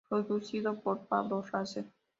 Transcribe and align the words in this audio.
Producido 0.09 0.81
por 0.81 1.05
Pablo 1.07 1.45
Parser. 1.51 1.85